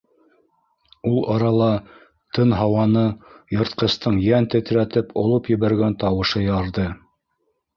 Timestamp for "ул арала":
1.09-1.67